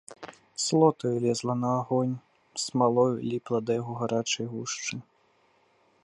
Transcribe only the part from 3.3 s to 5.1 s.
ліпла да яго гарачай гушчы.